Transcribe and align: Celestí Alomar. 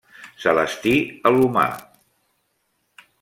Celestí 0.45 0.93
Alomar. 1.31 1.69